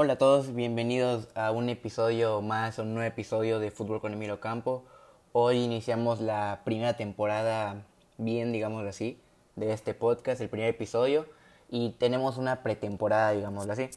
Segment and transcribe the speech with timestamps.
[0.00, 4.38] Hola a todos, bienvenidos a un episodio más, un nuevo episodio de Fútbol con Emilio
[4.38, 4.84] Campo.
[5.32, 7.82] Hoy iniciamos la primera temporada,
[8.16, 9.20] bien, digámoslo así,
[9.56, 11.26] de este podcast, el primer episodio,
[11.68, 13.90] y tenemos una pretemporada, digámoslo así.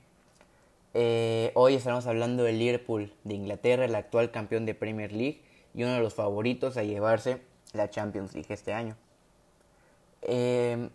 [0.96, 5.44] Eh, hoy estaremos hablando del Liverpool de Inglaterra, el actual campeón de Premier League
[5.76, 7.44] y uno de los favoritos a llevarse
[7.74, 8.96] la Champions League este año.
[10.24, 10.90] Eh,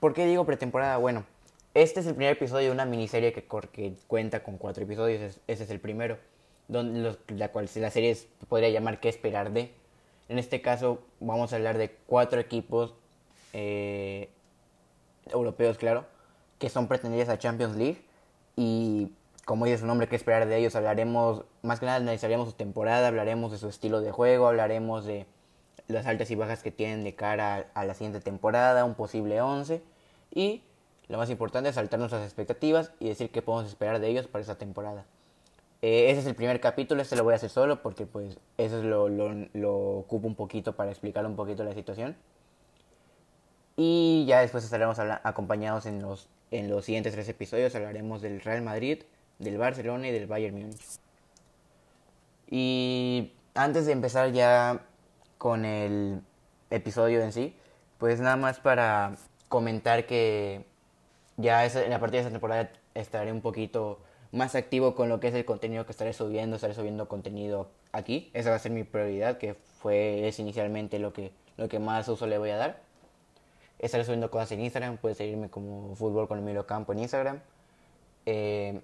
[0.00, 0.96] ¿Por qué digo pretemporada?
[0.96, 1.24] Bueno,
[1.74, 3.44] este es el primer episodio de una miniserie que,
[4.06, 5.40] cuenta con cuatro episodios.
[5.48, 6.18] Ese es el primero.
[6.68, 8.16] Donde la cual la serie
[8.48, 9.74] podría llamar ¿Qué esperar de?
[10.28, 12.94] En este caso vamos a hablar de cuatro equipos
[13.52, 14.30] eh,
[15.26, 16.06] europeos, claro,
[16.58, 18.02] que son pretendidos a Champions League.
[18.56, 19.10] Y
[19.44, 20.76] como dice su nombre, ¿qué esperar de ellos?
[20.76, 25.26] Hablaremos, más que nada analizaremos su temporada, hablaremos de su estilo de juego, hablaremos de
[25.88, 29.42] las altas y bajas que tienen de cara a, a la siguiente temporada, un posible
[29.42, 29.82] 11
[30.30, 30.62] y
[31.08, 34.40] lo más importante es saltar nuestras expectativas y decir qué podemos esperar de ellos para
[34.40, 35.04] esta temporada.
[35.82, 38.78] Eh, ese es el primer capítulo, este lo voy a hacer solo porque pues eso
[38.78, 42.16] es lo, lo, ocupo un poquito para explicar un poquito la situación.
[43.76, 47.74] Y ya después estaremos acompañados en los, en los siguientes tres episodios.
[47.74, 49.02] Hablaremos del Real Madrid,
[49.38, 51.00] del Barcelona y del Bayern Múnich.
[52.48, 54.86] Y antes de empezar ya
[55.36, 56.22] con el
[56.70, 57.54] episodio en sí,
[57.98, 59.16] pues nada más para
[59.48, 60.64] comentar que
[61.36, 63.98] ya en la partir de esta temporada estaré un poquito
[64.32, 68.30] más activo con lo que es el contenido que estaré subiendo, estaré subiendo contenido aquí.
[68.34, 72.08] Esa va a ser mi prioridad, que fue es inicialmente lo que, lo que más
[72.08, 72.80] uso le voy a dar.
[73.78, 77.40] Estaré subiendo cosas en Instagram, puedes seguirme como Fútbol con Emilio Campo en Instagram.
[78.26, 78.80] Eh,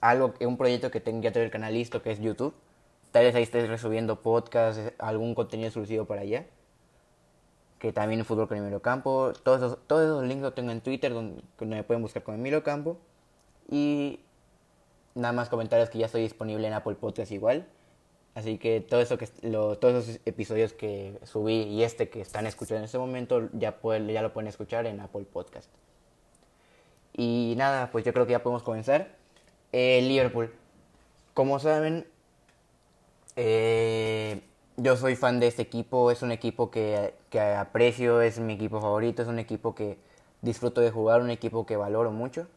[0.00, 2.54] algo, un proyecto que tengo, ya tengo el canal listo, que es YouTube.
[3.12, 6.44] Tal vez ahí estés resubiendo podcasts, algún contenido exclusivo para allá
[7.82, 9.32] que también Fútbol con Emilio Campo.
[9.42, 12.62] Todos esos, todos esos links los tengo en Twitter, donde, me pueden buscar con Emilio
[12.62, 12.96] Campo.
[13.68, 14.20] Y
[15.16, 17.66] nada más comentarios que ya estoy disponible en Apple Podcast igual.
[18.36, 22.78] Así que todo eso que todos esos episodios que subí y este que están escuchando
[22.78, 25.68] en este momento ya, ya lo pueden escuchar en Apple Podcast.
[27.12, 29.08] Y nada, pues yo creo que ya podemos comenzar.
[29.72, 30.54] Eh, Liverpool.
[31.34, 32.06] Como saben,
[33.34, 34.40] eh,
[34.76, 37.14] yo soy fan de este equipo, es un equipo que,
[37.58, 39.98] aprecio, es mi equipo favorito, es un equipo que
[40.40, 42.48] disfruto de jugar, un equipo que valoro mucho.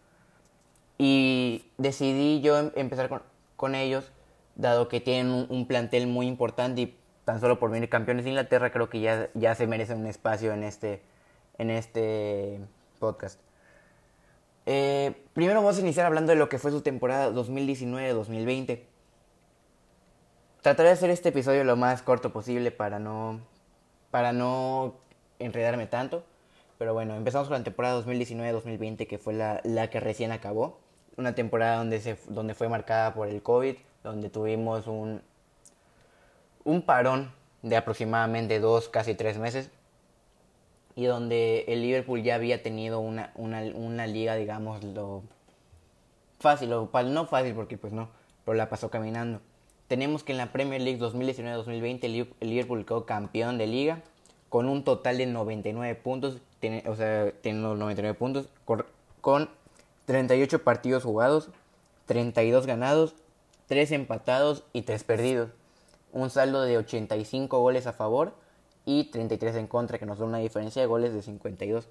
[0.97, 3.23] Y decidí yo em, empezar
[3.57, 4.11] con, ellos,
[4.55, 8.71] dado que tienen un, plantel muy importante y tan solo por venir campeones de Inglaterra
[8.71, 11.01] creo que ya, ya se merecen un espacio en este,
[11.57, 12.59] en este
[12.99, 13.39] podcast.
[14.65, 18.94] Eh, primero vamos a iniciar hablando de lo que fue su temporada 2019-2020
[20.65, 23.39] Trataré de hacer este episodio lo más corto posible para no,
[24.09, 24.95] para no
[25.37, 26.23] enredarme tanto.
[26.79, 30.79] Pero bueno, empezamos con la temporada 2019-2020 que fue la, la, que recién acabó.
[31.17, 35.21] Una temporada donde, se, donde fue marcada por el COVID, donde tuvimos un,
[36.63, 39.69] un parón de aproximadamente dos, casi tres meses.
[40.95, 45.21] Y donde el Liverpool ya había tenido una, una, una liga, digamos, lo
[46.39, 48.09] fácil, o no fácil porque pues no,
[48.43, 49.41] pero la pasó caminando
[49.87, 52.03] tenemos que en la Premier League 2019-2020
[52.39, 54.01] el Liverpool quedó campeón de liga
[54.49, 58.47] con un total de 99 puntos, tiene, o sea, tiene 99 puntos
[59.21, 59.49] con
[60.05, 61.49] 38 partidos jugados,
[62.05, 63.15] 32 ganados,
[63.67, 65.49] 3 empatados y 3 perdidos.
[66.13, 68.33] Un saldo de 85 goles a favor
[68.85, 71.87] y 33 en contra, que nos da una diferencia de goles de 52.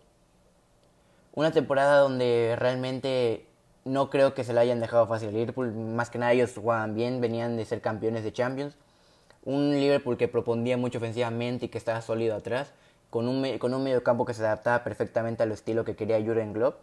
[1.34, 3.44] Una temporada donde realmente
[3.84, 5.72] no creo que se la hayan dejado fácil a Liverpool.
[5.72, 8.76] Más que nada ellos jugaban bien, venían de ser campeones de Champions.
[9.44, 12.72] Un Liverpool que propondía mucho ofensivamente y que estaba sólido atrás.
[13.10, 16.52] Con un, con un medio campo que se adaptaba perfectamente al estilo que quería Jurgen
[16.52, 16.76] Klopp.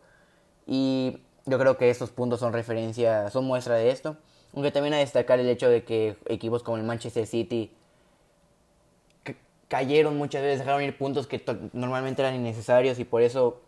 [0.68, 4.18] Y yo creo que estos puntos son referencia, son muestra de esto.
[4.54, 7.72] Aunque también a destacar el hecho de que equipos como el Manchester City
[9.68, 11.42] cayeron muchas veces, dejaron ir puntos que
[11.72, 13.62] normalmente eran innecesarios y por eso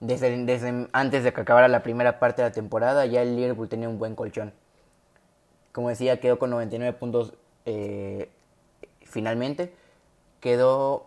[0.00, 3.88] desde, antes de que acabara la primera parte de la temporada, ya el Liverpool tenía
[3.88, 4.52] un buen colchón.
[5.72, 7.34] Como decía, quedó con 99 puntos
[7.66, 8.28] eh,
[9.02, 9.72] finalmente.
[10.40, 11.06] Quedó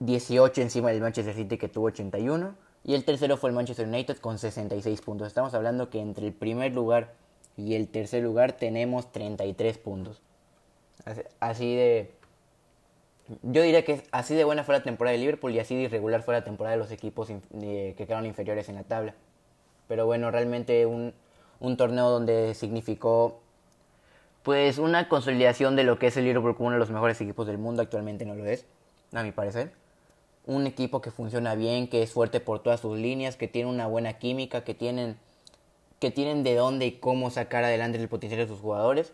[0.00, 2.54] 18 encima del Manchester City que tuvo 81.
[2.84, 5.28] Y el tercero fue el Manchester United con 66 puntos.
[5.28, 7.14] Estamos hablando que entre el primer lugar
[7.56, 10.20] y el tercer lugar tenemos 33 puntos.
[11.40, 12.12] Así de,
[13.42, 16.22] yo diría que así de buena fue la temporada de Liverpool y así de irregular
[16.22, 19.14] fue la temporada de los equipos que quedaron inferiores en la tabla.
[19.88, 21.12] Pero bueno, realmente un,
[21.60, 23.40] un torneo donde significó
[24.42, 27.48] pues una consolidación de lo que es el Liverpool como uno de los mejores equipos
[27.48, 28.64] del mundo, actualmente no lo es,
[29.12, 29.72] a mi parecer.
[30.46, 33.88] Un equipo que funciona bien, que es fuerte por todas sus líneas, que tiene una
[33.88, 35.16] buena química, que tienen
[35.98, 39.12] que tienen de dónde y cómo sacar adelante el potencial de sus jugadores.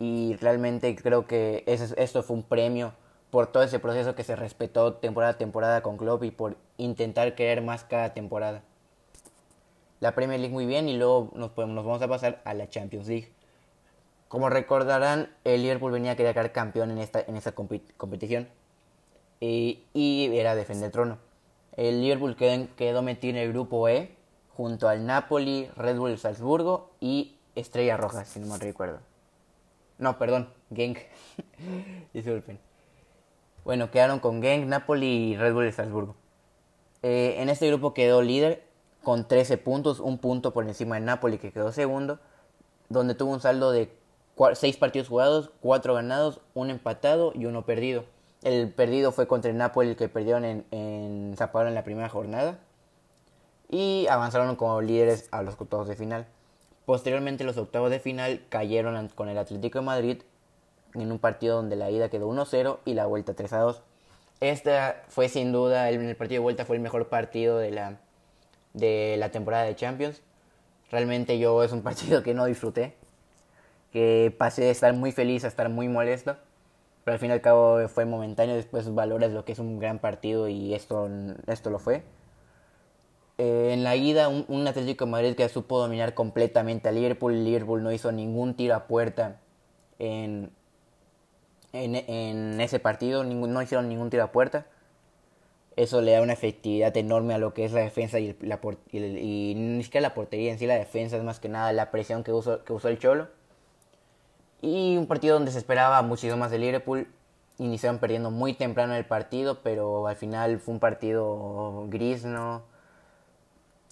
[0.00, 2.92] Y realmente creo que esto fue un premio
[3.30, 7.34] por todo ese proceso que se respetó temporada a temporada con Klopp y por intentar
[7.34, 8.62] querer más cada temporada.
[10.00, 13.08] La Premier League muy bien y luego nos, nos vamos a pasar a la Champions
[13.08, 13.32] League.
[14.28, 18.48] Como recordarán, el Liverpool venía a quedar campeón en esta, en esta competición
[19.40, 19.82] y,
[20.34, 21.18] era defender el trono.
[21.76, 24.16] El Liverpool quedó, quedó metido en el grupo E
[24.56, 29.00] junto al Napoli, Red Bull Salzburgo y Estrella Roja, si no me recuerdo.
[29.98, 30.98] No, perdón, Genk.
[32.12, 32.65] Disculpen.
[33.66, 36.14] Bueno, quedaron con Genk, Napoli y Red Bull Salzburgo.
[37.02, 38.62] Eh, en este grupo quedó líder
[39.02, 42.20] con 13 puntos, un punto por encima de Napoli que quedó segundo,
[42.88, 43.92] donde tuvo un saldo de
[44.54, 48.04] 6 partidos jugados, 4 ganados, 1 empatado y 1 perdido.
[48.44, 52.60] El perdido fue contra el Napoli que perdieron en, en en la primera jornada
[53.68, 56.28] y avanzaron como líderes a los octavos de final.
[56.84, 60.22] Posteriormente los octavos de final cayeron con el Atlético de Madrid
[61.02, 63.80] en un partido donde la ida quedó 1-0 y la vuelta 3-2.
[64.40, 67.98] Esta fue sin duda, el, el partido de vuelta fue el mejor partido de la,
[68.74, 70.22] de la temporada de Champions.
[70.90, 72.94] Realmente yo es un partido que no disfruté,
[73.92, 76.36] que pasé de estar muy feliz a estar muy molesto,
[77.04, 79.98] pero al fin y al cabo fue momentáneo, después valoras lo que es un gran
[79.98, 81.08] partido y esto,
[81.46, 82.02] esto lo fue.
[83.38, 87.44] Eh, en la ida, un, Atlético Madrid que supo dominar completamente a Liverpool.
[87.44, 89.40] Liverpool no hizo ningún tiro a puerta
[89.98, 90.50] en,
[91.84, 94.66] en, ese partido, no hicieron ningún tiro a puerta.
[95.76, 98.36] Eso le da una efectividad enorme a lo que es la defensa y,
[98.92, 102.24] y, ni siquiera la portería en sí, la defensa es más que nada la presión
[102.24, 103.28] que usó, que usó el Cholo.
[104.62, 107.08] Y un partido donde se esperaba muchísimo más de Liverpool.
[107.58, 112.62] Iniciaron perdiendo muy temprano el partido, pero al final fue un partido gris, ¿no?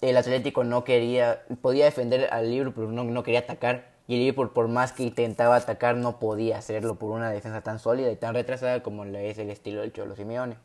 [0.01, 3.94] el Atlético no quería, podía defender al Liverpool, no, no quería atacar.
[4.07, 7.79] Y el Liverpool, por más que intentaba atacar, no podía hacerlo por una defensa tan
[7.79, 10.57] sólida y tan retrasada como es el estilo del Cholo Simeone.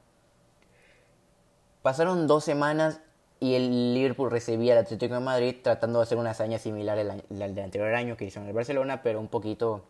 [1.82, 3.00] Pasaron dos semanas
[3.40, 7.24] y el Liverpool recibía al Atlético de Madrid tratando de hacer una hazaña similar al,
[7.30, 9.82] del anterior año que hizo en el Barcelona, pero un poquito...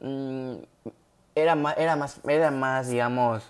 [0.00, 0.56] Mm,
[1.36, 3.44] era, más, era, más, era más, digamos...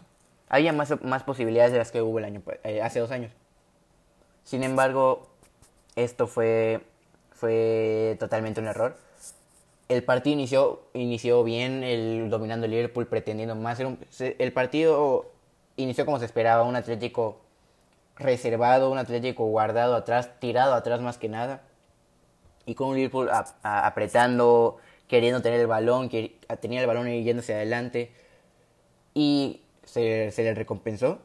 [0.50, 3.32] Había más, más posibilidades de las que hubo el año, eh, hace dos años.
[4.44, 5.28] Sin embargo,
[5.94, 6.82] esto fue,
[7.38, 8.96] fue totalmente un error.
[9.88, 13.80] El partido inició, inició bien, el, dominando el Liverpool, pretendiendo más.
[13.80, 15.30] El partido
[15.76, 17.40] inició como se esperaba, un Atlético
[18.16, 21.62] reservado, un Atlético guardado atrás, tirado atrás más que nada.
[22.66, 23.30] Y con un Liverpool
[23.62, 24.76] apretando,
[25.06, 28.12] queriendo tener el balón, que, tenía el balón y yéndose adelante.
[29.14, 31.20] Y se, se le recompensó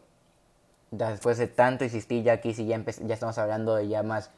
[0.92, 4.30] después de tanto insistir, ya aquí sí ya, ya estamos hablando de ya más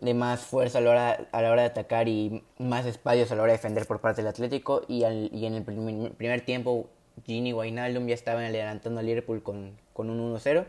[0.00, 3.36] de más fuerza a la, hora, a la hora de atacar y más espacios a
[3.36, 4.82] la hora de defender por parte del Atlético.
[4.88, 6.88] Y, y en el primer, tiempo
[7.24, 10.64] Gini Wijnaldum ya estaba adelantando al Liverpool con, con un 1-0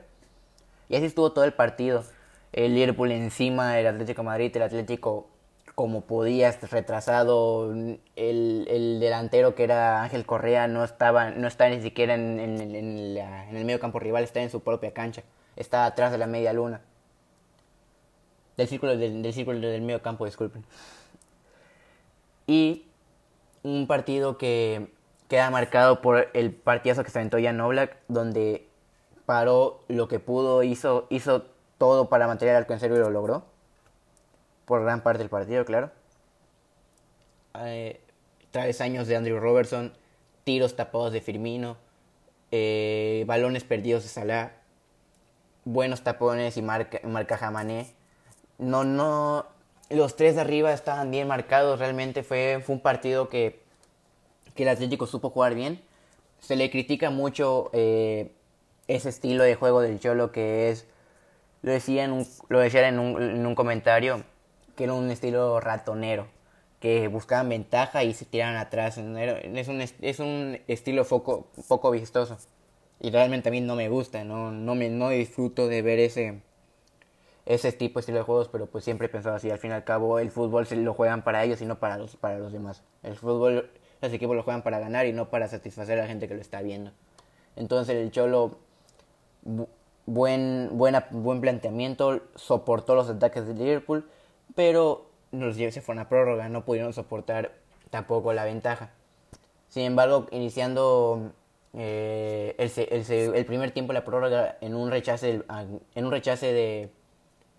[0.90, 2.04] y así estuvo todo el partido.
[2.52, 5.28] El Liverpool encima del Atlético Madrid el Atlético
[5.76, 7.72] como podía retrasado.
[7.72, 12.60] El, el, delantero que era Ángel Correa no estaba no está ni siquiera en, en,
[12.60, 15.22] en, en, el medio campo rival está en su propia cancha.
[15.56, 16.82] Está atrás de la media luna
[18.60, 20.64] del círculo del, círculo del medio campo disculpen
[22.46, 22.86] y
[23.64, 24.92] un partido que
[25.28, 28.68] queda marcado por el partidazo que se aventó Jan Oblak donde
[29.26, 31.46] paró lo que pudo hizo hizo
[31.78, 33.46] todo para mantener al conservo y lo logró
[34.70, 35.90] por gran parte del partido, claro.
[37.56, 38.00] Eh,
[38.52, 39.94] tres años de Andrew Robertson,
[40.44, 41.76] tiros tapados de Firmino,
[42.52, 44.52] eh, balones perdidos de Salah,
[45.66, 47.99] buenos tapones y marca, marca Jamané.
[48.60, 49.46] No, no,
[49.90, 53.62] los tres de arriba estaban bien marcados, realmente fue, fue un partido que,
[54.54, 55.82] que el Atlético supo jugar bien.
[56.40, 58.32] Se le critica mucho eh,
[58.88, 60.86] ese estilo de juego del Cholo que es,
[61.62, 64.24] lo decía en un, lo decía en un, en un comentario,
[64.76, 66.28] que era un estilo ratonero,
[66.82, 68.98] que buscaban ventaja y se tiraban atrás.
[68.98, 72.38] Es un, es un estilo poco, poco vistoso.
[73.00, 76.42] Y realmente a mí no me gusta, no, no, me, no disfruto de ver ese,
[77.50, 79.52] ese tipo de estilo de juegos, pero pues siempre he pensado así.
[79.52, 81.98] Al fin y al cabo, el fútbol se lo juegan para ellos y no para
[81.98, 82.84] los, para los demás.
[83.04, 83.70] El fútbol,
[84.02, 86.42] los equipos lo juegan para ganar y no para satisfacer a la gente que lo
[86.42, 86.92] está viendo.
[87.58, 88.58] Entonces el Cholo,
[90.06, 94.06] buen, buena, buen planteamiento, soportó los ataques de Liverpool
[94.56, 97.54] pero los se fueron a prórroga, no pudieron soportar
[97.90, 98.92] tampoco la ventaja.
[99.68, 101.32] Sin embargo, iniciando
[101.74, 105.44] eh, el, primer tiempo de la prórroga en un rechace,
[105.96, 106.90] en un rechace de,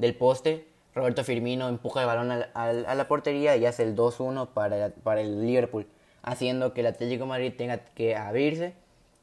[0.01, 4.91] del poste, Roberto Firmino empuja el balón a, la portería y hace el 2-1 para,
[4.91, 5.87] para el Liverpool,
[6.23, 8.75] haciendo que el Atlético Madrid tenga que abrirse.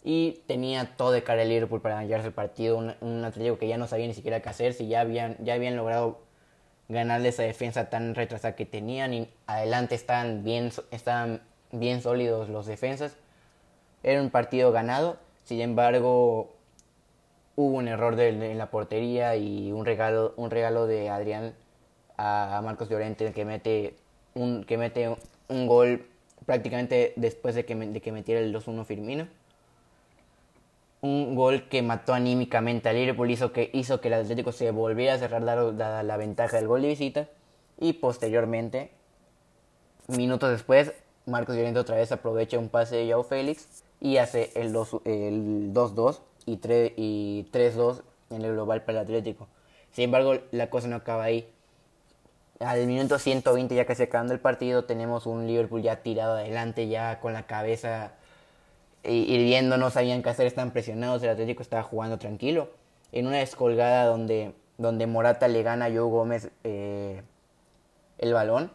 [0.04, 3.78] Y tenía todo de cara el Liverpool para ganarse el partido, un, Atlético que ya
[3.78, 6.20] no sabía ni siquiera qué hacer, si ya habían, ya habían logrado
[6.88, 9.14] ganarle esa defensa tan retrasada que tenían.
[9.14, 11.42] Y adelante estaban bien, estaban
[11.72, 13.18] bien sólidos los defensas.
[14.04, 16.57] Era un partido ganado, sin embargo
[17.58, 21.54] hubo un error en la portería y un regalo, un regalo de Adrián
[22.16, 23.96] a, Marcos Llorente que mete
[24.36, 25.14] un, que mete
[25.50, 26.06] un gol
[26.46, 29.28] prácticamente después de que, de que metiera el 2-1 Firmino
[31.02, 35.14] un gol que mató anímicamente al Liverpool, hizo que, hizo que el Atlético se volviera
[35.14, 37.28] a cerrar dada la ventaja del gol de visita.
[37.80, 38.92] Y posteriormente,
[40.08, 40.94] minutos después,
[41.26, 47.44] Marcos Llorente otra vez aprovecha un pase de Joao Félix y hace el 2-2 y
[47.52, 48.02] 3-2
[48.32, 49.48] en el global para el Atlético.
[49.92, 51.48] Sin embargo, la cosa no acaba ahí.
[52.60, 57.20] Al minuto 120, ya casi acabando el partido, tenemos un Liverpool ya tirado adelante, ya
[57.20, 58.14] con la cabeza
[59.04, 62.70] hirviendo, no sabían qué hacer, estaban presionados, el Atlético estaba jugando tranquilo.
[63.12, 67.22] En una descolgada donde, donde Morata le gana a Joe Gómez eh,
[68.18, 68.72] el balón,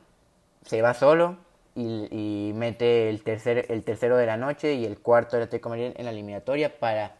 [0.64, 1.36] se va solo
[1.74, 5.92] y, mete el, tercer, el tercero de la noche y el cuarto del Atlético Madrid
[5.96, 7.16] en la eliminatoria para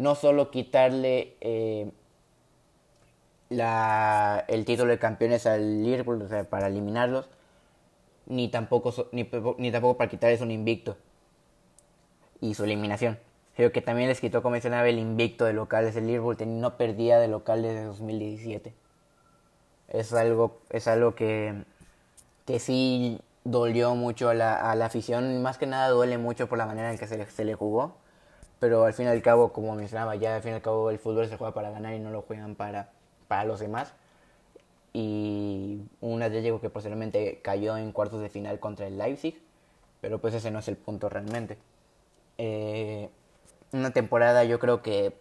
[0.00, 1.90] no solo quitarle eh,
[3.50, 7.28] el título de campeones al Liverpool, o sea, para eliminarlos,
[8.24, 9.24] ni tampoco, ni,
[9.70, 10.96] tampoco para quitarles un invicto
[12.40, 13.18] y su eliminación.
[13.54, 15.94] Creo que también les quitó, como mencionaba, el invicto de locales.
[15.96, 18.72] El Liverpool no perdía de local desde 2017.
[19.88, 21.64] Es algo, es algo que,
[22.46, 25.42] que sí dolió mucho a la, a la afición.
[25.42, 27.99] Más que nada duele mucho por la manera en que se le, se le jugó.
[28.60, 30.98] Pero al fin y al cabo, como mencionaba, ya al fin y al cabo el
[30.98, 32.90] fútbol se juega para ganar y no lo juegan para,
[33.26, 33.94] para los demás.
[34.92, 39.40] Y un Atlético que posteriormente cayó en cuartos de final contra el Leipzig.
[40.00, 41.58] Pero pues ese no es el punto realmente.
[42.38, 43.10] Eh,
[43.72, 45.14] una temporada yo creo que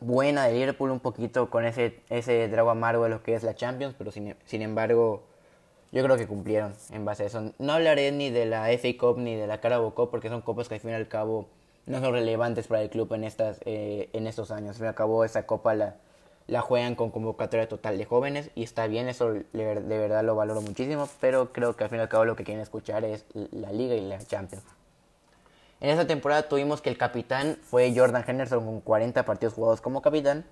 [0.00, 3.54] buena de Liverpool un poquito con ese, ese drago amargo de lo que es la
[3.54, 5.24] Champions, pero sin, embargo
[5.92, 7.52] yo creo que cumplieron en base a eso.
[7.58, 10.68] No hablaré ni de la FA Cup ni de la Carabao Cup porque son copas
[10.68, 11.48] que al fin y al cabo
[11.86, 14.80] no son relevantes para el club en, estas, eh, en estos años.
[14.80, 15.96] Al cabo esa copa la,
[16.46, 20.60] la juegan con convocatoria total de jóvenes y está bien, eso de verdad lo valoro
[20.60, 23.72] muchísimo, pero creo que al fin y al cabo lo que quieren escuchar es la
[23.72, 24.64] liga y la Champions.
[25.80, 30.00] En esta temporada tuvimos que el capitán fue Jordan Henderson con 40 partidos jugados como
[30.00, 30.44] capitán.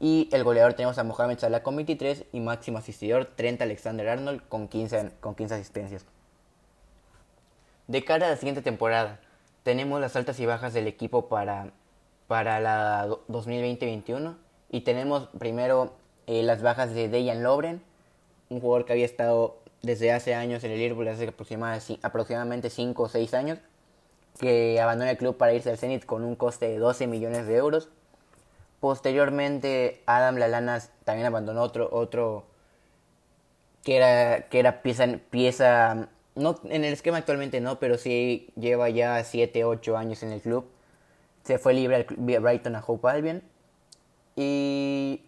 [0.00, 4.42] Y el goleador tenemos a Mohamed Salah con 23 y máximo asistidor Trent Alexander Arnold
[4.48, 6.04] con 15, con 15 asistencias.
[7.88, 9.18] De cara a la siguiente temporada,
[9.68, 11.72] tenemos las altas y bajas del equipo para,
[12.26, 14.34] para la 2020-21
[14.70, 15.92] y tenemos primero
[16.26, 17.82] eh, las bajas de Dejan Lobren,
[18.48, 21.34] un jugador que había estado desde hace años en el Liverpool, hace
[22.00, 23.58] aproximadamente 5 o 6 años,
[24.40, 27.56] que abandona el club para irse al Zenit con un coste de 12 millones de
[27.56, 27.90] euros.
[28.80, 32.46] Posteriormente, Adam Lalanas también abandonó otro, otro
[33.84, 38.88] que era, que era pieza, pieza, no en el esquema actualmente no, pero sí lleva
[38.88, 40.66] ya 7, 8 años en el club.
[41.44, 42.06] Se fue libre al
[42.40, 43.42] Brighton a Hope Albion.
[44.36, 45.22] Y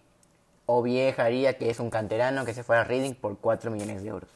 [0.67, 4.09] Ovie Jaría, que es un canterano que se fue a Reading por 4 millones de
[4.09, 4.31] euros.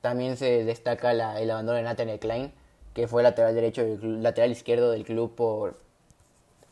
[0.00, 2.52] También se destaca el abandono de Nathaniel Klein,
[2.94, 5.78] que fue lateral derecho lateral izquierdo del club por,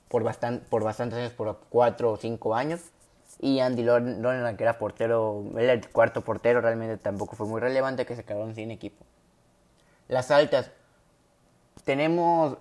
[0.09, 0.25] por,
[0.69, 2.81] por bastantes años, por cuatro o cinco años.
[3.41, 8.05] Y Andy Lonergan, que era portero, era el cuarto portero, realmente tampoco fue muy relevante,
[8.05, 9.05] que se quedaron sin equipo.
[10.11, 10.73] Las altas.
[11.85, 12.59] Tenemos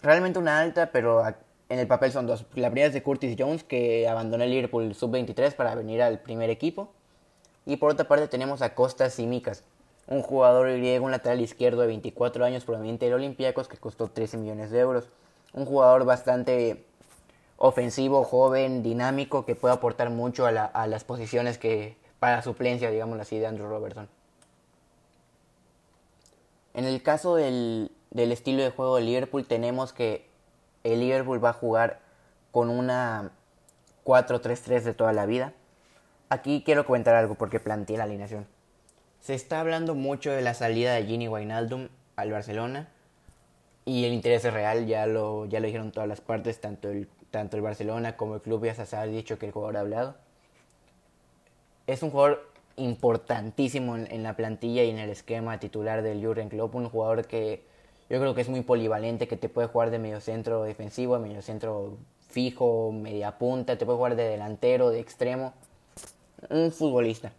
[0.00, 1.22] realmente una alta, pero
[1.68, 2.46] en el papel son dos.
[2.54, 6.48] La primera es de Curtis Jones, que abandonó el Liverpool sub-23 para venir al primer
[6.48, 6.88] equipo.
[7.66, 9.62] Y por otra parte tenemos a Costas y Micas,
[10.06, 14.38] un jugador griego, un lateral izquierdo de 24 años proveniente del Olympiacos que costó 13
[14.38, 15.10] millones de euros.
[15.52, 16.86] Un jugador bastante
[17.58, 23.38] ofensivo, joven, dinámico, que puede aportar mucho a, las posiciones que para suplencia, digamos así,
[23.38, 24.08] de Andrew Robertson.
[26.74, 30.28] En el caso del, del estilo de juego de Liverpool, tenemos que
[30.82, 32.00] el Liverpool va a jugar
[32.50, 33.32] con una
[34.04, 35.52] 4-3-3 de toda la vida.
[36.28, 38.46] Aquí quiero comentar algo porque planteé la alineación.
[39.20, 42.88] Se está hablando mucho de la salida de Gini Wijnaldum al Barcelona
[43.84, 47.08] y el interés es real, ya lo, ya lo dijeron todas las partes, tanto el,
[47.30, 50.16] tanto el Barcelona como el club ya se ha dicho que el jugador ha hablado.
[51.86, 56.74] Es un jugador importantísimo en, la plantilla y en el esquema titular del Jurgen Klopp,
[56.74, 57.64] un jugador que
[58.10, 61.28] yo creo que es muy polivalente, que te puede jugar de medio centro defensivo, de
[61.28, 61.96] medio centro
[62.28, 65.54] fijo, media punta, te puede jugar de delantero, de extremo,
[66.50, 67.32] un futbolista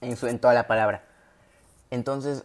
[0.00, 1.04] en, su, toda la palabra.
[1.90, 2.44] Entonces,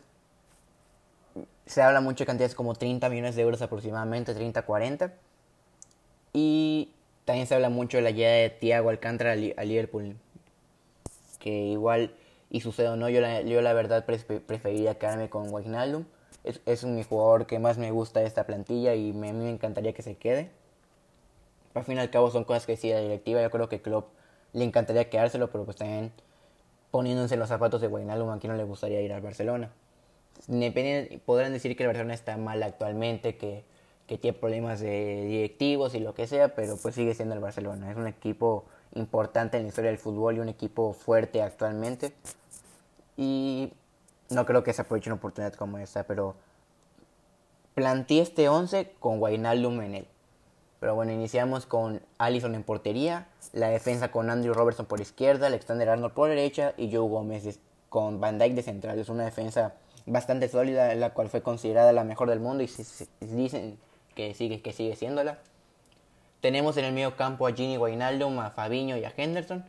[1.65, 5.13] se habla mucho de cantidades como 30 millones de euros aproximadamente, 30, 40.
[6.34, 6.91] Y
[7.25, 10.15] también se habla mucho de la llegada de Thiago Alcántara a Liverpool.
[11.43, 12.15] Que igual,
[12.50, 16.05] y sucede o no, yo la, yo la verdad preferiría quedarme con Wijnaldum.
[16.43, 19.43] Es, es mi jugador que más me gusta de esta plantilla y me, a mí
[19.43, 20.50] me encantaría que se quede.
[21.73, 23.41] Al fin y al cabo son cosas que decide la directiva.
[23.41, 24.07] Yo creo que Klopp
[24.53, 26.12] le encantaría quedárselo, pero pues también
[26.91, 29.71] poniéndose en los zapatos de Wijnaldum, a quien no le gustaría ir al Barcelona.
[31.25, 33.63] Podrán decir que el Barcelona está mal actualmente, que
[34.07, 37.89] que tiene problemas de directivos y lo que sea, pero pues sigue siendo el Barcelona.
[37.91, 42.13] Es un equipo importante en la historia del fútbol y un equipo fuerte actualmente.
[43.17, 43.73] Y
[44.29, 46.35] no creo que se aproveche una oportunidad como esta, pero
[47.75, 50.07] planteé este 11 con Wijnaldum en él.
[50.79, 55.89] Pero bueno, iniciamos con Allison en portería, la defensa con Andrew Robertson por izquierda, Alexander
[55.89, 59.00] Arnold por derecha y Joe Gómez con Van Dijk de central.
[59.00, 63.07] Es una defensa bastante sólida, la cual fue considerada la mejor del mundo y se
[63.21, 63.77] dicen
[64.13, 65.38] que sigue, que sigue siéndola.
[66.43, 69.63] Tenemos en el medio campo a Gini Wijnaldum, a Fabiño y a Henderson.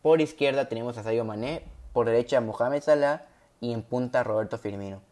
[0.00, 3.26] Por izquierda tenemos a Sadio Mané, por derecha a Mohamed Salah
[3.60, 5.02] y en punta Roberto Firmino.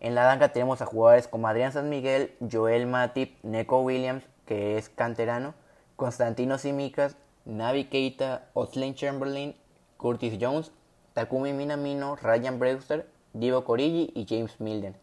[0.00, 4.78] En la banca tenemos a jugadores como Adrián San Miguel, Joel Matip, Neko Williams, que
[4.78, 5.54] es canterano,
[5.94, 9.54] Constantino Simicas, Navi Keita, Oslin Chamberlain,
[9.96, 10.72] Curtis Jones,
[11.14, 14.96] Takumi Minamino, Ryan Brewster, Divo Corigi y James Milden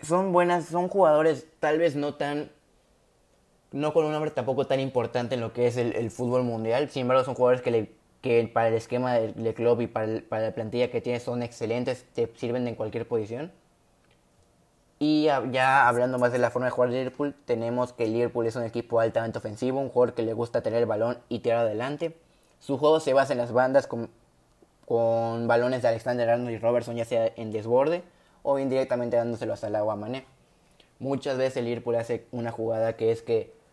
[0.00, 2.50] son buenas, son jugadores tal vez no tan,
[3.74, 7.02] no con un nombre tampoco tan importante en lo que es el, fútbol mundial, sin
[7.02, 11.18] embargo son jugadores que, para el esquema del, club y para, la plantilla que tiene
[11.18, 13.50] son excelentes, te sirven en cualquier posición.
[15.00, 18.54] Y ya hablando más de la forma de jugar de Liverpool, tenemos que Liverpool es
[18.54, 22.16] un equipo altamente ofensivo, un jugador que le gusta tener el balón y tirar adelante.
[22.60, 24.08] Su juego se basa en las bandas con,
[25.48, 28.04] balones de Alexander Arnold y Robertson, ya sea en desborde
[28.44, 30.26] o indirectamente dándoselo hasta el agua Mané.
[31.00, 33.63] Muchas veces el Liverpool hace una jugada que es que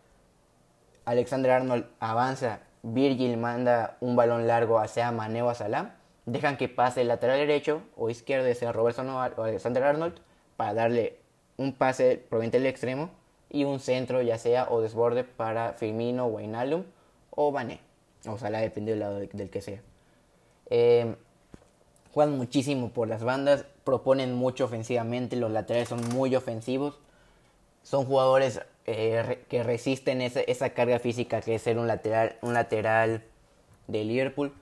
[1.04, 6.68] Alexander Arnold avanza, Virgil manda un balón largo hacia Mané o a Salah, dejan que
[6.68, 10.14] pase el lateral derecho o izquierdo, sea Robertson o Alexander Arnold,
[10.56, 11.18] para darle
[11.56, 13.10] un pase proveniente del extremo
[13.50, 16.84] y un centro, ya sea o desborde para Firmino, Wijnaldum
[17.30, 17.80] o Mané.
[18.26, 19.80] O Salah, depende del lado del, que sea.
[20.70, 21.16] Eh,
[22.12, 27.00] juegan muchísimo por las bandas, proponen mucho ofensivamente, los laterales son muy ofensivos,
[27.82, 32.52] son jugadores eh, que resisten esa, esa, carga física que es ser un lateral, un
[32.54, 33.22] lateral
[33.86, 34.52] de Liverpool,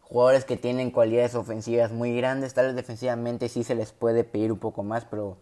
[0.00, 4.52] jugadores que tienen cualidades ofensivas muy grandes, tal vez defensivamente sí se les puede pedir
[4.52, 5.38] un poco más, pero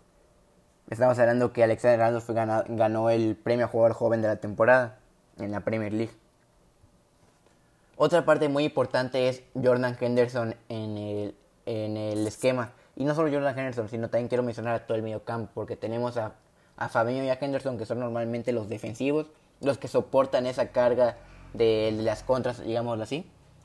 [0.88, 4.99] estamos hablando que Alexander Arnold ganó, el premio a jugador joven de la temporada
[5.38, 6.12] en la Premier League.
[7.97, 11.35] Otra parte muy importante es Jordan Henderson en el,
[11.66, 12.73] en el esquema.
[12.97, 15.77] Y no solo Jordan Henderson, sino también quiero mencionar a todo el medio campo, porque
[15.77, 16.35] tenemos a,
[16.77, 19.27] a Fabinho y a Henderson, que son normalmente los defensivos,
[19.61, 21.19] los que soportan esa carga
[21.53, 23.25] de, las contras, digámoslo así.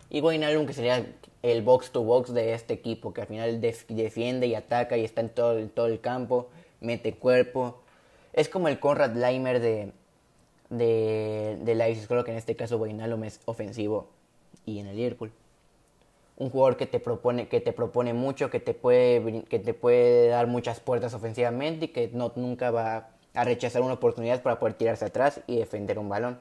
[0.10, 1.06] Y Wijnaldum, que sería
[1.42, 5.22] el box to box de este equipo, que al final defiende y ataca y está
[5.22, 7.82] en todo, el campo, mete cuerpo.
[8.34, 9.92] Es como el Conrad Leimer de,
[10.70, 14.10] de, de Leipzig, creo que en este caso Wijnaldum es ofensivo
[14.66, 15.32] y en el Liverpool
[16.38, 20.30] un jugador que te propone, que te propone mucho, que te puede, que te puede
[20.30, 24.76] dar muchas puertas ofensivamente y que no, nunca va a rechazar una oportunidad para poder
[24.76, 26.40] tirarse atrás y defender un balón.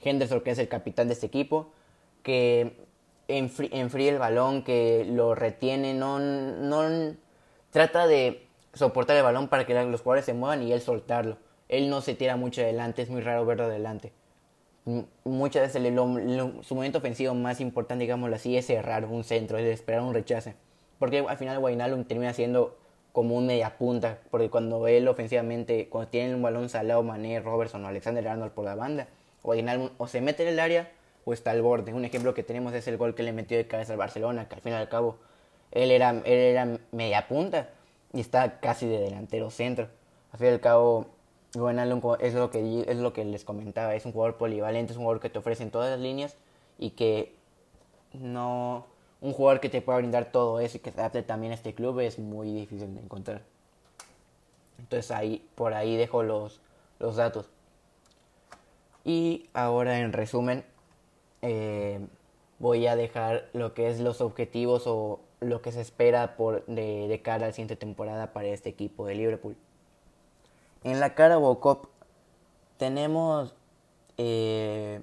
[0.00, 1.72] Henderson, que es el capitán de este equipo,
[2.22, 2.76] que
[3.28, 7.14] enfríe el balón, que lo retiene, no, no
[7.70, 11.38] trata de soportar el balón para que los jugadores se muevan y él soltarlo.
[11.68, 14.12] Él no se tira mucho adelante, es muy raro verlo adelante
[15.24, 15.82] muchas veces
[16.62, 20.54] su momento ofensivo más importante, digámoslo así, es cerrar un centro, es esperar un rechace.
[20.98, 22.78] Porque al final Guaynalum termina siendo
[23.12, 27.84] como un media punta, porque cuando él ofensivamente, cuando tiene un balón Salado, Mané, Robertson
[27.84, 29.08] o Alexander Arnold por la banda,
[29.42, 30.90] Guaynalum o se mete en el área
[31.24, 31.92] o está al borde.
[31.92, 34.54] Un ejemplo que tenemos es el gol que le metió de cabeza al Barcelona, que
[34.54, 35.18] al fin y al cabo
[35.72, 37.70] él era, él era media punta
[38.12, 39.88] y está casi de delantero centro.
[40.32, 41.06] Al fin y al cabo
[42.20, 45.20] Es lo que es lo que les comentaba, es un jugador polivalente, es un jugador
[45.20, 46.36] que te ofrece en todas las líneas
[46.78, 47.34] y que
[48.12, 48.86] no
[49.20, 51.74] un jugador que te pueda brindar todo eso y que se adapte también a este
[51.74, 53.42] club es muy difícil de encontrar.
[54.78, 56.60] Entonces ahí por ahí dejo los,
[56.98, 57.48] los datos.
[59.04, 60.64] Y ahora en resumen
[61.42, 62.00] eh,
[62.58, 67.08] voy a dejar lo que es los objetivos o lo que se espera por de,
[67.08, 69.56] de cara a la siguiente temporada para este equipo de Liverpool.
[70.84, 71.86] En la cara Bocop
[72.76, 73.54] tenemos
[74.18, 75.02] eh,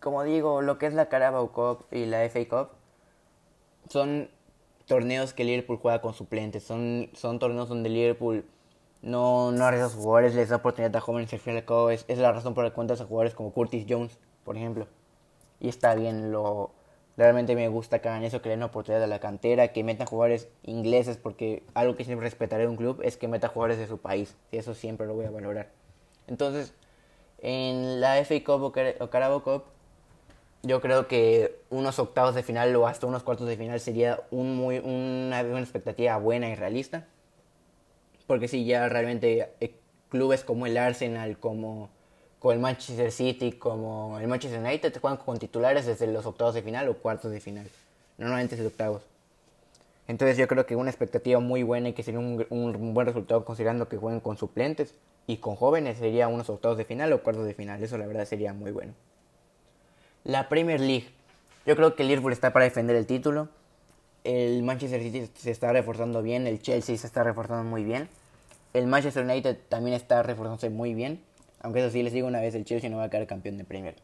[0.00, 2.70] como digo, lo que es la Carabao Cup y la FA Cup
[3.88, 4.30] son
[4.86, 6.64] torneos que Liverpool juega con suplentes.
[6.64, 8.46] Son, son torneos donde Liverpool
[9.02, 11.32] no, no arriesga a sus jugadores, les da oportunidad a jóvenes.
[11.32, 14.18] Al fin es, es la razón por la que cuentas a jugadores como Curtis Jones,
[14.44, 14.88] por ejemplo.
[15.60, 16.70] Y está bien, lo
[17.20, 20.06] realmente me gusta que hagan eso, que le den oportunidad a la cantera, que metan
[20.06, 23.86] jugadores ingleses, porque algo que siempre respetaré de un club es que meta jugadores de
[23.86, 24.36] su país.
[24.50, 25.68] Y eso siempre lo voy a valorar.
[26.28, 26.72] Entonces,
[27.42, 29.64] en la FA Cup o Carabao Cup,
[30.62, 35.40] yo creo que unos octavos de final o hasta unos cuartos de final sería una
[35.60, 37.06] expectativa buena y realista.
[38.26, 39.74] Porque si ya realmente eh,
[40.08, 41.90] clubes como el Arsenal, como,
[42.40, 46.62] como, el Manchester City, como el Manchester United juegan con titulares desde los octavos de
[46.62, 47.68] final o cuartos de final.
[48.18, 49.02] Normalmente es de octavos.
[50.08, 53.44] Entonces yo creo que una expectativa muy buena y que sería un, un, buen resultado
[53.44, 54.92] considerando que jueguen con suplentes
[55.28, 57.80] y con jóvenes sería unos octavos de final o cuartos de final.
[57.80, 58.92] Eso la verdad sería muy bueno.
[60.24, 61.08] La Premier League.
[61.64, 63.48] Yo creo que el Liverpool está para defender el título.
[64.24, 66.46] El Manchester City se está reforzando bien.
[66.46, 68.08] El Chelsea se está reforzando muy bien.
[68.74, 71.22] El Manchester United también está reforzándose muy bien.
[71.60, 73.64] Aunque eso sí, les digo una vez, el Chelsea no va a quedar campeón de
[73.64, 73.96] Premier.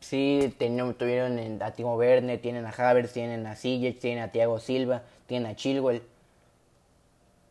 [0.00, 5.02] Sí, tuvieron a Timo Werner, tienen a Havertz, tienen a Ziyech, tienen a Thiago Silva,
[5.26, 6.02] tienen a Chilwell.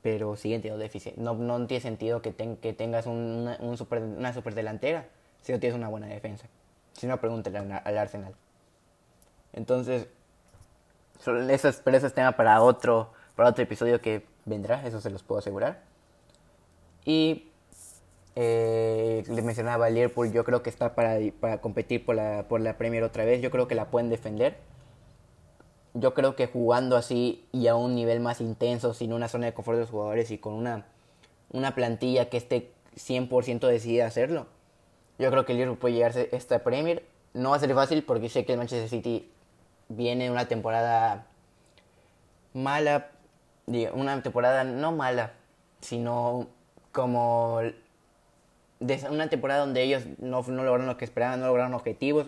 [0.02, 1.16] Pero siguen teniendo déficit.
[1.16, 5.08] No, no tiene sentido que, tengas una, un super, una super delantera
[5.42, 6.48] si no tienes una buena defensa.
[6.94, 8.34] Si no, pregúntale al Arsenal.
[9.54, 10.08] Entonces,
[11.20, 15.10] eso es, pero eso es tema para otro, para otro episodio que vendrá, eso se
[15.10, 15.82] los puedo asegurar.
[17.06, 17.50] Y
[18.36, 22.78] eh, les mencionaba Liverpool, yo creo que está para, para competir por la, por la
[22.78, 24.58] Premier otra vez, yo creo que la pueden defender.
[25.94, 29.54] Yo creo que jugando así y a un nivel más intenso, sin una zona de
[29.54, 30.86] confort de los jugadores y con una,
[31.52, 34.48] una plantilla que esté 100% decidida a hacerlo,
[35.18, 37.06] yo creo que Liverpool puede llegarse esta Premier.
[37.34, 39.32] No va a ser fácil porque sé que el Manchester City
[39.88, 41.28] viene una temporada
[42.54, 43.12] mala,
[43.94, 45.34] una temporada no mala,
[45.80, 46.48] sino
[46.92, 47.62] como
[48.80, 52.28] una temporada donde ellos no, no lograron lo que esperaban, no lograron objetivos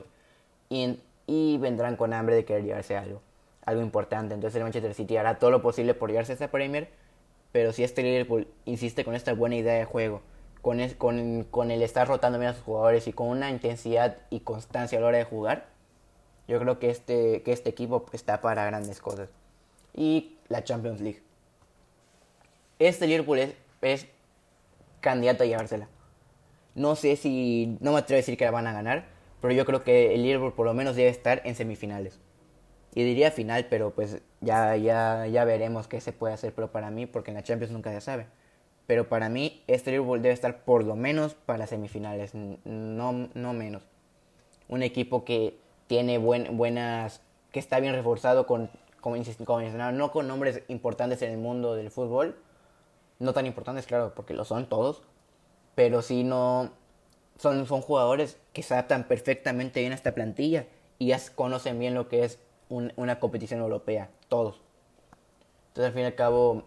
[0.70, 3.22] y, y vendrán con hambre de querer llevarse algo,
[3.66, 4.34] algo importante.
[4.34, 6.90] Entonces el Manchester City hará todo lo posible por llegarse a esta Premier,
[7.52, 10.22] pero si este Liverpool insiste con esta buena idea de juego,
[10.62, 14.18] con el, con, con el estar rotando bien a sus jugadores y con una intensidad
[14.30, 15.68] y constancia a la hora de jugar,
[16.48, 19.30] yo creo que este, que este equipo está para grandes cosas.
[19.94, 21.22] Y la Champions League.
[22.80, 24.08] Este Liverpool es, es
[25.02, 25.88] candidato a llevársela.
[26.78, 29.08] No sé si, no me atrevo a decir que la van a ganar,
[29.42, 32.20] pero yo creo que el Liverpool por lo menos debe estar en semifinales.
[32.94, 36.92] Y diría final, pero pues ya, ya, ya veremos qué se puede hacer, pero para
[36.92, 38.28] mí, porque en la Champions nunca se sabe.
[38.86, 43.84] Pero para mí, este Liverpool debe estar por lo menos para semifinales, no, no menos.
[44.70, 48.70] Un equipo que tiene buen, buenas, que está bien reforzado con,
[49.02, 52.38] como, como no con nombres importantes en el mundo del fútbol,
[53.18, 55.02] no tan importantes, claro, porque lo son todos,
[55.78, 56.72] pero sí no,
[57.38, 60.66] son, son jugadores que se adaptan perfectamente bien a esta plantilla
[60.98, 64.60] y ya conocen bien lo que es una competición europea, todos.
[65.68, 66.64] Entonces, al fin y al cabo,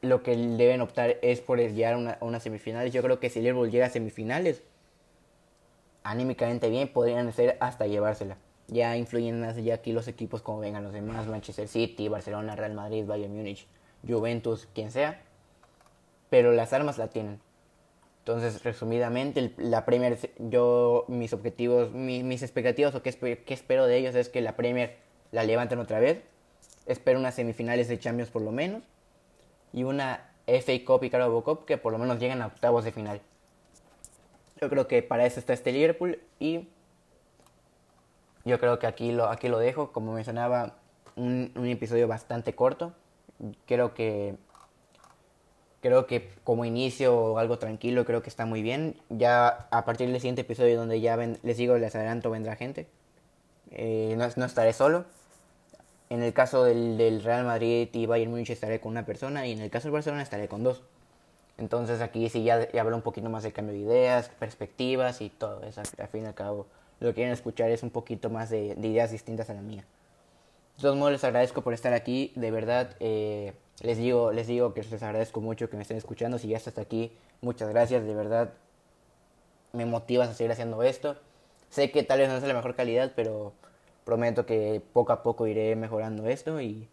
[0.00, 2.92] lo que deben optar es por llegar a, una, semifinales.
[2.92, 4.64] Yo creo que si Liverpool llega a semifinales,
[6.02, 8.38] anímicamente bien, podrían ser hasta llevársela.
[8.66, 12.74] Ya influyen más ya aquí los equipos como vengan los demás, Manchester City, Barcelona, Real
[12.74, 13.68] Madrid, Bayern Múnich,
[14.04, 15.22] Juventus, quien sea.
[16.28, 17.46] Pero las armas la tienen.
[18.28, 23.08] Entonces, resumidamente, la Premier, yo, mis objetivos, mis expectativas o qué,
[23.46, 24.98] espero de ellos es que la Premier
[25.32, 26.20] la levanten otra vez.
[26.84, 28.82] Espero unas semifinales de Champions por lo menos
[29.72, 32.92] y una FA Cup y Carabao Cup que por lo menos lleguen a octavos de
[32.92, 33.22] final.
[34.60, 36.68] Yo creo que para eso está este Liverpool y
[38.44, 39.90] yo creo que aquí lo, aquí lo dejo.
[39.90, 40.74] Como mencionaba,
[41.16, 42.92] un, un episodio bastante corto.
[43.64, 44.36] Creo que
[45.80, 48.96] creo que como inicio algo tranquilo creo que está muy bien.
[49.08, 52.86] Ya a partir del siguiente episodio donde ya les digo, les adelanto, vendrá gente.
[53.70, 55.04] Eh, no, no estaré solo.
[56.10, 59.60] En el caso del, Real Madrid y Bayern Múnich estaré con una persona y en
[59.60, 60.82] el caso del Barcelona estaré con dos.
[61.58, 65.28] Entonces aquí sí ya, ya hablo un poquito más de cambio de ideas, perspectivas y
[65.28, 65.82] todo eso.
[65.98, 66.66] Al fin y al cabo,
[67.00, 69.84] lo que quieren escuchar es un poquito más de, ideas distintas a la mía.
[70.76, 72.32] De todos modos, les agradezco por estar aquí.
[72.36, 76.38] De verdad, eh, les, digo, les digo que les agradezco mucho que me estén escuchando.
[76.38, 78.04] Si ya estás aquí, muchas gracias.
[78.04, 78.52] De verdad,
[79.72, 81.16] me motivas a seguir haciendo esto.
[81.70, 83.52] Sé que tal vez no es la mejor calidad, pero
[84.04, 86.88] prometo que poco a poco iré mejorando esto y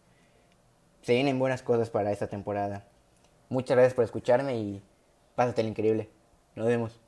[1.02, 2.86] se vienen buenas cosas para esta temporada.
[3.50, 4.82] Muchas gracias por escucharme y
[5.36, 6.10] pásate el increíble.
[6.56, 7.05] Nos vemos.